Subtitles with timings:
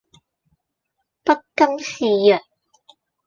[1.23, 2.39] 不甘示弱